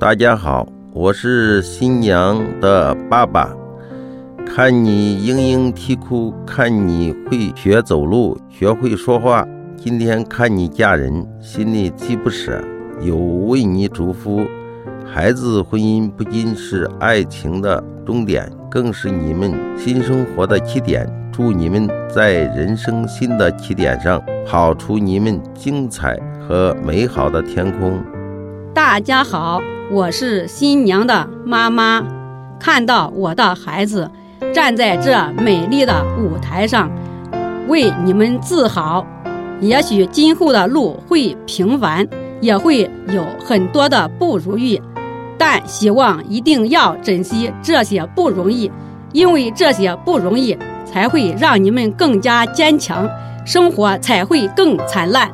[0.00, 3.52] 大家好，我是新娘的爸爸。
[4.46, 9.44] 看你嘤嘤啼哭，看你会学走路，学会说话。
[9.76, 12.62] 今天看你嫁人，心里既不舍，
[13.00, 14.46] 又为你祝福。
[15.04, 21.12] 孩子婚姻不仅是爱情的终点，更是你们新生活的起点。
[21.32, 28.00] 祝你们在人生新的起点上，跑出你们精彩和美好的天空。
[28.72, 29.60] 大家好。
[29.90, 32.04] 我是新娘的妈妈，
[32.60, 34.10] 看到我的孩子
[34.52, 36.90] 站在这美丽的舞台上，
[37.68, 39.06] 为你们自豪。
[39.60, 42.06] 也许今后的路会平凡，
[42.42, 44.78] 也会有很多的不如意，
[45.38, 48.70] 但希望一定要珍惜这些不容易，
[49.14, 53.08] 因为这些不容易才会让你们更加坚强，
[53.46, 55.30] 生活才会更灿烂。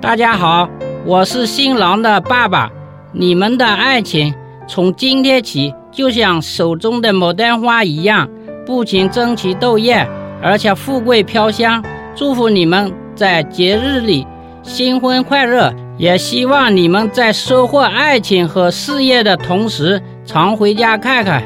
[0.00, 0.68] 大家好，
[1.06, 2.68] 我是新郎的爸爸。
[3.16, 4.34] 你们的爱情
[4.66, 8.28] 从今天起就像手中的牡丹花一样，
[8.66, 10.04] 不仅争奇斗艳，
[10.42, 11.80] 而且富贵飘香。
[12.16, 14.26] 祝福你们在节日里
[14.64, 21.40] 新婚快乐，也希望你们在收获爱情和事业的同时，常回家看看。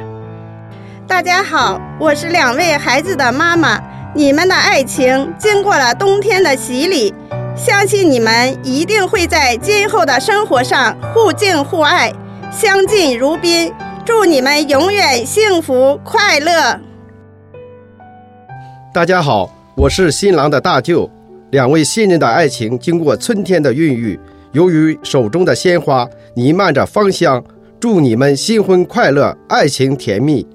[1.06, 3.78] 大家好，我是两位孩子的妈妈。
[4.14, 7.12] 你们的爱情经过了冬天的洗礼。
[7.58, 12.12] 相信你们一定会在今后的生活上互敬互爱，
[12.52, 13.72] 相敬如宾。
[14.06, 16.78] 祝你们永远幸福快乐！
[18.94, 21.10] 大家好，我是新郎的大舅。
[21.50, 24.18] 两位新人的爱情经过春天的孕育，
[24.52, 27.42] 由于手中的鲜花弥漫着芳香，
[27.80, 30.46] 祝你们新婚快乐，爱情甜蜜。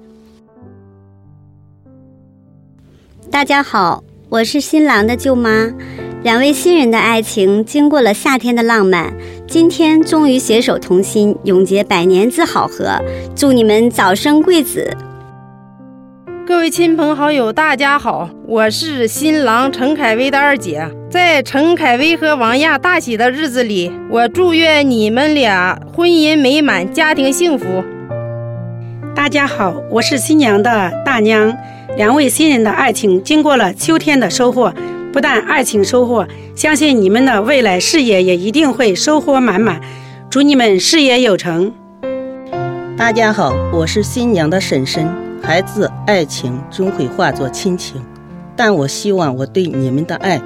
[3.30, 5.70] 大家好，我是新郎的舅妈。
[6.22, 9.12] 两位新人的爱情经过了夏天的浪漫，
[9.46, 12.98] 今天终于携手同心，永结百年之好合。
[13.36, 14.96] 祝你们早生贵子！
[16.46, 20.88] 各位亲朋好友，大家好，我是新郎陈凯威的二姐。
[21.10, 27.66] 在陈凯威和王亚大喜的日子里，我祝愿你们俩婚姻美满，家庭幸福。
[29.14, 31.54] 大家好，我是新娘的大娘。
[31.96, 34.72] 两位新人的爱情经过了秋天的收获。
[35.12, 39.80] 不但爱情收获，相信你们的未来事业也一定会收获满满。
[40.28, 41.72] 祝你们事业有成！
[42.96, 45.08] 大家好，我是新娘的婶婶。
[45.40, 48.02] 孩子，爱情终会化作亲情，
[48.56, 50.42] 但我希望我对你们的爱，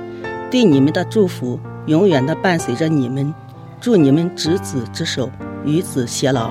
[0.51, 3.33] 对你们的祝福，永远的伴随着你们。
[3.81, 5.31] 祝你们执子之手，
[5.65, 6.51] 与子偕老。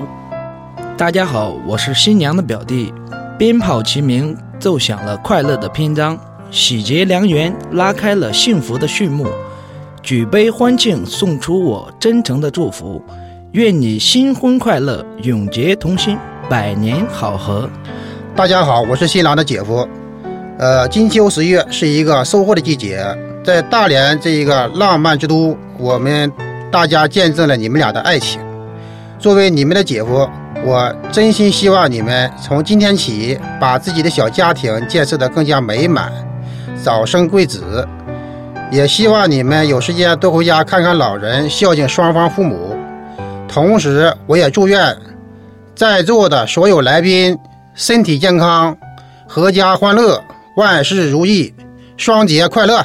[0.96, 2.92] 大家好，我是新娘的表弟。
[3.38, 6.18] 鞭炮齐鸣，奏响了快乐的篇章。
[6.50, 9.26] 喜结良缘，拉开了幸福的序幕。
[10.02, 13.02] 举杯欢庆，送出我真诚的祝福。
[13.52, 16.16] 愿你新婚快乐，永结同心，
[16.48, 17.68] 百年好合。
[18.34, 19.86] 大家好，我是新郎的姐夫。
[20.58, 23.04] 呃，金秋十月是一个收获的季节，
[23.44, 26.32] 在大连这一个浪漫之都，我们
[26.70, 28.40] 大家见证了你们俩的爱情。
[29.18, 30.28] 作为你们的姐夫。
[30.64, 36.12] 我真心希望你们从今天起把自己的小家庭建设得更加美满，
[36.82, 37.86] 早生贵子。
[38.70, 42.76] 也希望你们有时间多回家看看老人，孝敬双方父母。
[43.48, 44.94] 同时，我也祝愿
[45.74, 47.38] 在座的所有来宾
[47.74, 48.76] 身体健康，
[49.26, 50.22] 阖家欢乐，
[50.56, 51.54] 万事如意，
[51.96, 52.84] 双节快乐。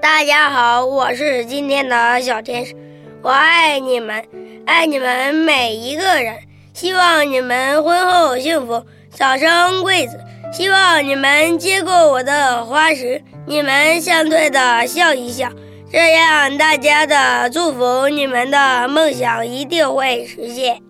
[0.00, 2.74] 大家好，我是今天的小天使，
[3.20, 4.24] 我爱你们。
[4.66, 6.36] 爱你们每一个人，
[6.72, 10.18] 希望你们婚后幸福，早生贵子。
[10.52, 15.50] 希望你们接过我的花时，你们相对的笑一笑，
[15.90, 20.80] 这样大家的祝福，你们的梦想一定会实现。